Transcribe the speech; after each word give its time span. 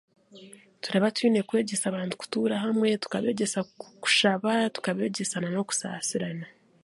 Turaba 0.83 1.13
twine 1.15 1.39
kwegyesa 1.47 1.85
abantu 1.87 2.13
kutuura 2.21 2.55
hamwe, 2.65 2.89
tukabegyesa 3.03 3.59
kushaba, 4.01 4.49
kandi 4.55 4.69
tukabeegyesa 4.75 5.35
n'okusaasirana. 5.39 6.45